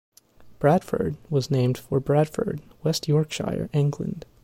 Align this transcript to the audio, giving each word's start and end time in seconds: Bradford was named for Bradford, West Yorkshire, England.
Bradford 0.57 1.15
was 1.29 1.51
named 1.51 1.77
for 1.77 1.99
Bradford, 1.99 2.63
West 2.81 3.07
Yorkshire, 3.07 3.69
England. 3.71 4.25